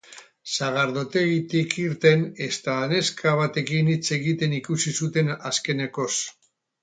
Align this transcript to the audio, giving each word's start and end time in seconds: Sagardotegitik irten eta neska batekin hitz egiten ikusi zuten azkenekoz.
Sagardotegitik 0.53 1.75
irten 1.83 2.23
eta 2.45 2.77
neska 2.93 3.33
batekin 3.41 3.93
hitz 3.95 4.13
egiten 4.19 4.57
ikusi 4.61 4.95
zuten 5.03 5.29
azkenekoz. 5.51 6.11